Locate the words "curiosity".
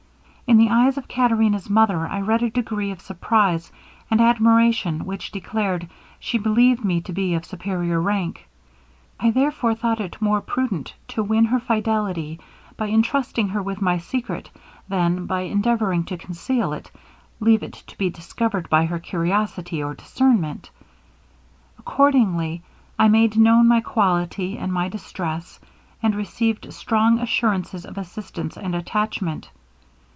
18.99-19.81